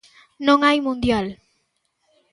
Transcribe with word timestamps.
Non 0.47 0.59
hai 0.65 0.77
mundial. 0.87 1.27